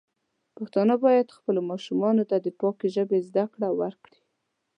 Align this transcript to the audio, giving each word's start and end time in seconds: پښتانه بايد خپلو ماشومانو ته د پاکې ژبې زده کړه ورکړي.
پښتانه 0.57 0.95
بايد 1.03 1.35
خپلو 1.37 1.61
ماشومانو 1.71 2.23
ته 2.29 2.35
د 2.39 2.47
پاکې 2.59 2.87
ژبې 2.95 3.19
زده 3.27 3.43
کړه 3.53 3.69
ورکړي. 3.79 4.19